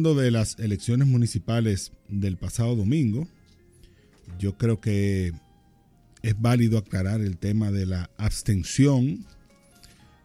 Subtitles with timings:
[0.00, 3.28] de las elecciones municipales del pasado domingo,
[4.38, 5.32] yo creo que
[6.22, 9.26] es válido aclarar el tema de la abstención,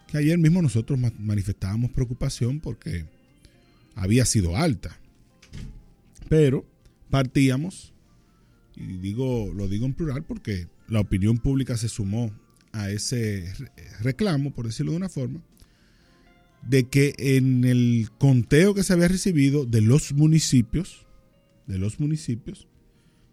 [0.07, 3.05] que ayer mismo nosotros manifestábamos preocupación porque
[3.95, 4.97] había sido alta.
[6.29, 6.65] Pero
[7.09, 7.93] partíamos,
[8.75, 12.31] y digo, lo digo en plural porque la opinión pública se sumó
[12.71, 13.53] a ese
[13.99, 15.41] reclamo, por decirlo de una forma,
[16.65, 21.05] de que en el conteo que se había recibido de los municipios,
[21.67, 22.67] de los municipios,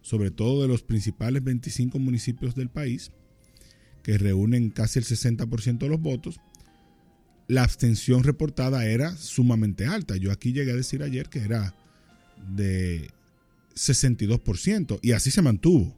[0.02, 3.10] sobre todo de los principales 25 municipios del país,
[4.02, 6.40] que reúnen casi el 60% de los votos,
[7.48, 10.16] la abstención reportada era sumamente alta.
[10.16, 11.74] Yo aquí llegué a decir ayer que era
[12.54, 13.10] de
[13.74, 15.96] 62% y así se mantuvo.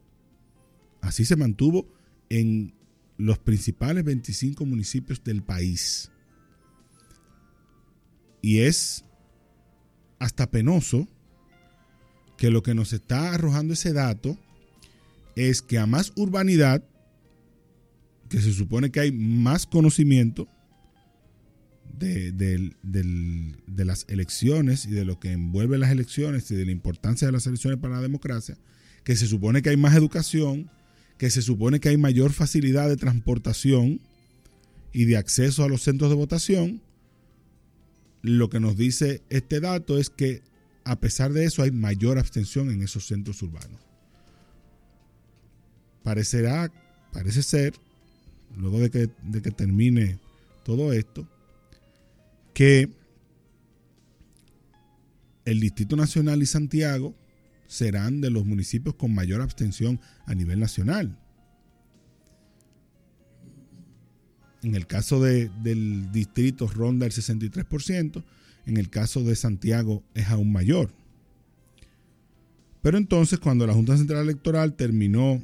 [1.01, 1.87] Así se mantuvo
[2.29, 2.73] en
[3.17, 6.11] los principales 25 municipios del país.
[8.45, 9.03] Y es
[10.19, 11.07] hasta penoso
[12.37, 14.37] que lo que nos está arrojando ese dato
[15.35, 16.83] es que a más urbanidad,
[18.29, 20.47] que se supone que hay más conocimiento
[21.97, 27.27] de, de, las elecciones y de lo que envuelve las elecciones y de la importancia
[27.27, 28.59] de las elecciones para la democracia,
[29.03, 30.69] que se supone que hay más educación,
[31.17, 34.01] que se supone que hay mayor facilidad de transportación
[34.93, 36.83] y de acceso a los centros de votación,
[38.25, 40.41] lo que nos dice este dato es que
[40.83, 43.79] a pesar de eso hay mayor abstención en esos centros urbanos.
[46.03, 46.71] Parecerá,
[47.13, 47.73] parece ser,
[48.57, 50.19] luego de que, de que termine
[50.63, 51.27] todo esto,
[52.53, 52.89] que
[55.45, 57.15] el Distrito Nacional y Santiago
[57.67, 61.19] serán de los municipios con mayor abstención a nivel nacional.
[64.65, 68.23] En el caso del distrito ronda el 63%,
[68.65, 70.91] en el caso de Santiago es aún mayor.
[72.81, 75.39] Pero entonces cuando la Junta Central Electoral terminó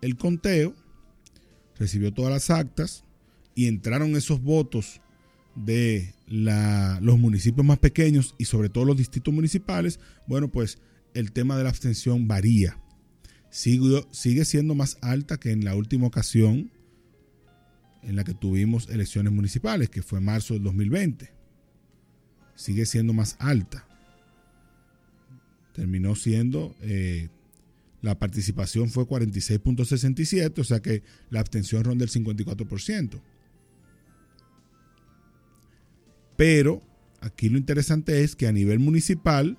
[0.00, 0.74] el conteo,
[1.78, 3.04] recibió todas las actas
[3.54, 5.00] y entraron esos votos
[5.54, 10.78] de los municipios más pequeños y sobre todo los distritos municipales, bueno, pues
[11.14, 12.76] el tema de la abstención varía.
[13.50, 16.72] Sigue siendo más alta que en la última ocasión
[18.02, 21.30] en la que tuvimos elecciones municipales, que fue marzo del 2020.
[22.54, 23.86] Sigue siendo más alta.
[25.74, 27.28] Terminó siendo, eh,
[28.02, 33.20] la participación fue 46.67, o sea que la abstención ronda el 54%.
[36.36, 36.82] Pero
[37.20, 39.58] aquí lo interesante es que a nivel municipal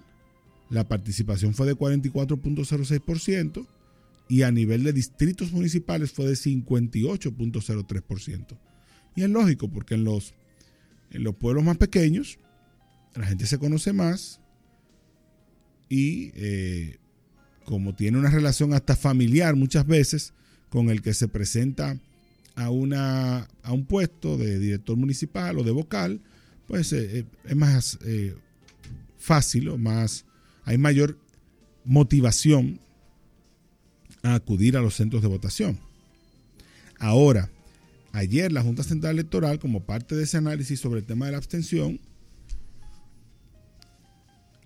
[0.69, 3.67] la participación fue de 44.06%
[4.31, 8.57] y a nivel de distritos municipales fue de 58.03%.
[9.13, 10.33] Y es lógico, porque en los,
[11.09, 12.39] en los pueblos más pequeños
[13.13, 14.39] la gente se conoce más
[15.89, 16.99] y eh,
[17.65, 20.33] como tiene una relación hasta familiar muchas veces
[20.69, 21.99] con el que se presenta
[22.55, 26.21] a, una, a un puesto de director municipal o de vocal,
[26.67, 27.99] pues eh, eh, es más
[29.17, 30.23] fácil o más,
[30.63, 31.17] hay mayor
[31.83, 32.79] motivación
[34.23, 35.79] a acudir a los centros de votación.
[36.99, 37.49] Ahora,
[38.11, 41.37] ayer la Junta Central Electoral, como parte de ese análisis sobre el tema de la
[41.37, 41.99] abstención,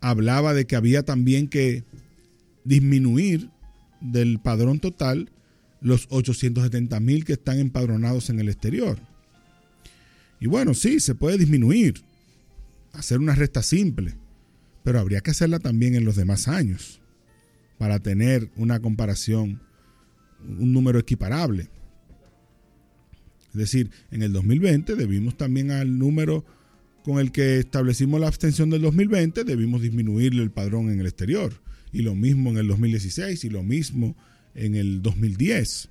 [0.01, 1.83] hablaba de que había también que
[2.63, 3.49] disminuir
[4.01, 5.31] del padrón total
[5.81, 8.99] los 870 mil que están empadronados en el exterior.
[10.39, 12.03] Y bueno, sí, se puede disminuir,
[12.93, 14.15] hacer una resta simple,
[14.83, 16.99] pero habría que hacerla también en los demás años
[17.77, 19.61] para tener una comparación,
[20.47, 21.69] un número equiparable.
[23.49, 26.45] Es decir, en el 2020 debimos también al número
[27.03, 31.53] con el que establecimos la abstención del 2020, debimos disminuirle el padrón en el exterior.
[31.91, 34.15] Y lo mismo en el 2016 y lo mismo
[34.55, 35.89] en el 2010.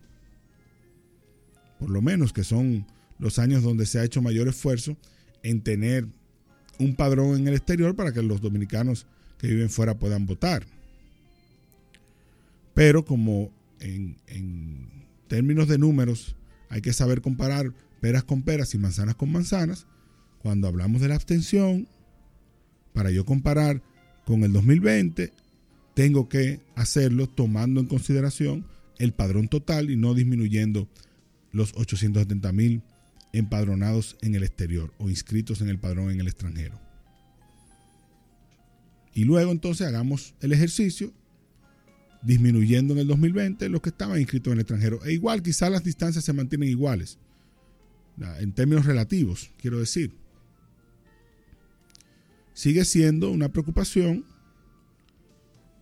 [1.78, 2.87] Por lo menos que son
[3.19, 4.97] los años donde se ha hecho mayor esfuerzo
[5.43, 6.06] en tener
[6.78, 9.06] un padrón en el exterior para que los dominicanos
[9.39, 10.67] que viven fuera puedan votar.
[12.75, 13.50] Pero como
[13.81, 14.17] en,
[15.29, 16.37] términos de números
[16.69, 19.87] hay que saber comparar peras con peras y manzanas con manzanas,
[20.43, 21.88] cuando hablamos de la abstención,
[22.93, 23.82] para yo comparar
[24.26, 25.32] con el 2020,
[25.94, 28.67] tengo que hacerlo tomando en consideración
[28.99, 30.88] el padrón total y no disminuyendo
[31.53, 32.82] los 870 mil
[33.32, 36.79] empadronados en el exterior o inscritos en el padrón en el extranjero.
[39.12, 41.12] Y luego entonces hagamos el ejercicio
[42.25, 45.05] disminuyendo en el 2020 los que estaban inscritos en el extranjero.
[45.05, 47.19] E igual, quizás las distancias se mantienen iguales,
[48.38, 50.12] en términos relativos, quiero decir.
[52.55, 54.25] sigue siendo una preocupación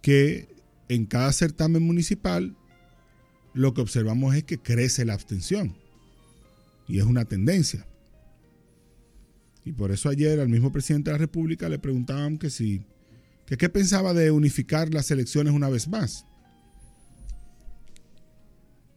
[0.00, 0.48] que
[0.88, 2.56] en cada certamen municipal
[3.54, 5.76] lo que observamos es que crece la abstención.
[6.88, 7.86] Y es una tendencia.
[9.64, 12.82] Y por eso ayer al mismo presidente de la República le preguntaban que si,
[13.46, 16.26] qué pensaba de unificar las elecciones una vez más.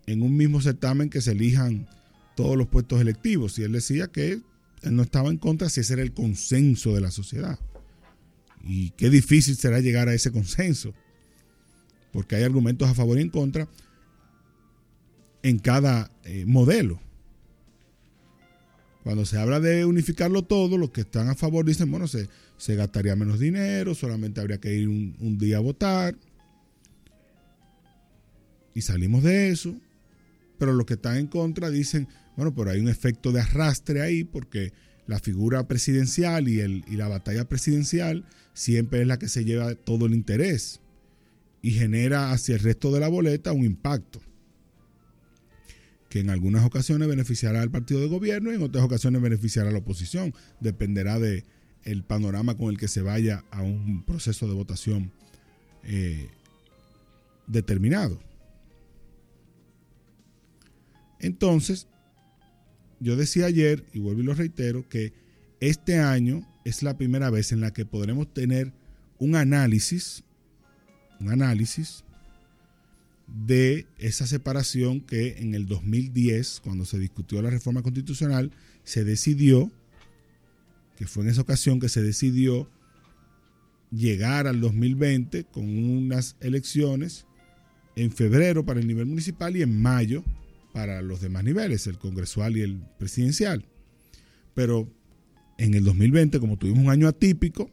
[0.08, 1.88] En un mismo certamen que se elijan
[2.36, 3.58] todos los puestos electivos.
[3.58, 7.02] Y él decía que él no estaba en contra si ese era el consenso de
[7.02, 7.60] la sociedad.
[8.64, 10.94] Y qué difícil será llegar a ese consenso.
[12.12, 13.68] Porque hay argumentos a favor y en contra
[15.44, 17.00] en cada eh, modelo.
[19.04, 22.76] Cuando se habla de unificarlo todo, los que están a favor dicen, bueno, se, se
[22.76, 26.16] gastaría menos dinero, solamente habría que ir un, un día a votar.
[28.74, 29.76] Y salimos de eso.
[30.58, 34.24] Pero los que están en contra dicen, bueno, pero hay un efecto de arrastre ahí
[34.24, 34.74] porque
[35.08, 39.76] la figura presidencial y, el, y la batalla presidencial siempre es la que se lleva
[39.76, 40.82] todo el interés
[41.62, 44.22] y genera hacia el resto de la boleta un impacto
[46.16, 49.74] que en algunas ocasiones beneficiará al partido de gobierno y en otras ocasiones beneficiará a
[49.74, 50.34] la oposición.
[50.62, 51.44] Dependerá de
[51.84, 55.12] el panorama con el que se vaya a un proceso de votación
[55.84, 56.30] eh,
[57.48, 58.18] determinado.
[61.26, 61.88] Entonces,
[63.00, 65.12] yo decía ayer, y vuelvo y lo reitero, que
[65.60, 68.74] este año es la primera vez en la que podremos tener
[69.18, 70.24] un análisis,
[71.20, 72.04] un análisis
[73.26, 78.52] de esa separación que en el 2010, cuando se discutió la reforma constitucional,
[78.84, 79.72] se decidió,
[80.96, 82.70] que fue en esa ocasión que se decidió
[83.90, 87.26] llegar al 2020 con unas elecciones
[87.96, 90.24] en febrero para el nivel municipal y en mayo
[90.76, 93.66] para los demás niveles, el congresual y el presidencial.
[94.54, 94.92] Pero
[95.58, 97.72] en el 2020, como tuvimos un año atípico,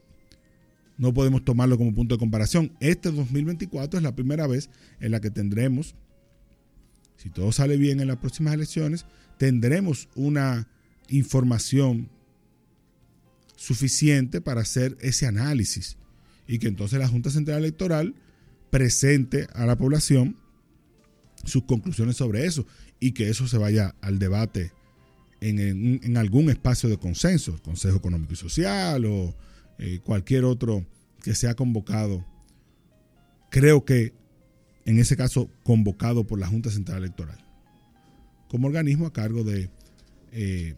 [0.99, 2.76] no podemos tomarlo como punto de comparación.
[2.78, 4.70] Este 2024 es la primera vez
[5.00, 5.96] en la que tendremos,
[7.16, 9.05] si todo sale bien en las próximas elecciones,
[9.37, 10.69] tendremos una
[11.08, 12.08] información
[13.56, 15.96] suficiente para hacer ese análisis
[16.46, 18.14] y que entonces la Junta Central Electoral
[18.70, 20.37] presente a la población
[21.44, 22.66] sus conclusiones sobre eso
[23.00, 24.72] y que eso se vaya al debate
[25.40, 29.34] en, algún espacio de consenso, Consejo Económico y Social o
[29.78, 30.86] eh, cualquier otro
[31.22, 32.24] que sea convocado,
[33.50, 34.12] creo que
[34.84, 37.38] en ese caso convocado por la Junta Central Electoral,
[38.48, 39.70] como organismo a cargo de
[40.32, 40.76] eh,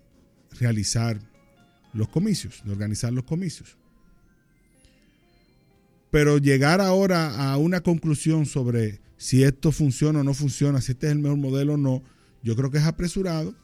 [0.58, 1.18] realizar
[1.92, 3.76] los comicios, de organizar los comicios.
[6.10, 11.06] Pero llegar ahora a una conclusión sobre si esto funciona o no funciona, si este
[11.06, 12.02] es el mejor modelo o no,
[12.42, 13.54] yo creo que es apresurado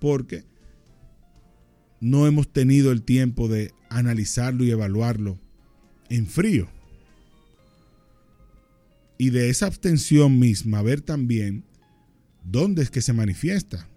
[0.00, 0.44] porque
[2.00, 5.38] no hemos tenido el tiempo de analizarlo y evaluarlo
[6.08, 6.68] en frío.
[9.16, 11.64] Y de esa abstención misma, ver también
[12.42, 13.88] dónde es que se manifiesta.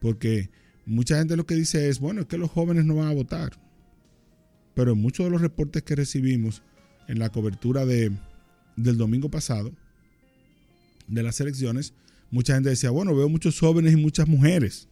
[0.00, 0.50] Porque
[0.84, 3.52] mucha gente lo que dice es, bueno, es que los jóvenes no van a votar.
[4.74, 6.62] Pero en muchos de los reportes que recibimos
[7.08, 8.10] en la cobertura de,
[8.76, 9.72] del domingo pasado,
[11.08, 11.94] de las elecciones,
[12.30, 14.88] mucha gente decía, bueno, veo muchos jóvenes y muchas mujeres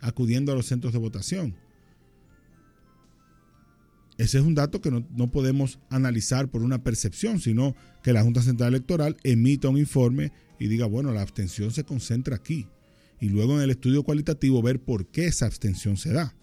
[0.00, 1.54] acudiendo a los centros de votación.
[4.20, 8.42] Ese es un dato que no, podemos analizar por una percepción, sino que la Junta
[8.42, 12.68] Central Electoral emita un informe y diga, bueno, la abstención se concentra aquí.
[13.18, 16.34] Y luego en el estudio cualitativo ver por qué esa abstención se da.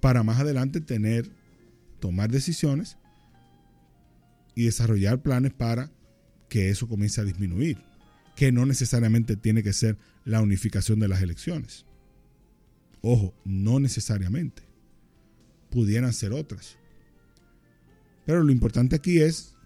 [0.00, 1.30] Para más adelante tener,
[2.00, 2.98] tomar decisiones
[4.54, 5.90] y desarrollar planes para
[6.54, 7.78] que eso comience a disminuir
[8.36, 11.84] que no necesariamente tiene que ser la unificación de las elecciones.
[13.02, 14.62] Ojo, no necesariamente.
[15.68, 16.76] Pudieran ser otras.
[18.24, 19.56] Pero lo importante aquí es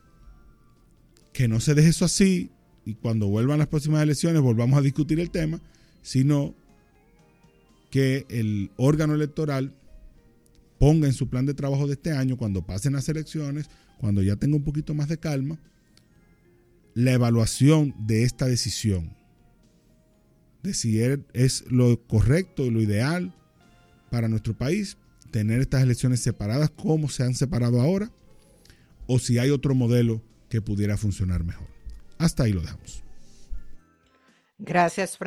[1.35, 2.53] que no se deje eso así
[2.87, 5.61] y cuando vuelvan las próximas elecciones volvamos a discutir el tema,
[6.01, 6.55] sino
[7.91, 9.75] que el órgano electoral
[10.79, 13.69] ponga en su plan de trabajo de este año, cuando pasen las elecciones,
[13.99, 15.61] cuando ya tenga un poquito más de calma,
[16.99, 19.17] la evaluación de esta decisión,
[20.65, 21.01] de si
[21.33, 23.33] es lo correcto y lo ideal
[24.11, 24.97] para nuestro país
[25.31, 28.11] tener estas elecciones separadas como se han separado ahora,
[29.07, 31.69] o si hay otro modelo que pudiera funcionar mejor.
[32.19, 33.05] Hasta ahí lo dejamos.
[34.59, 35.27] Gracias, Frank.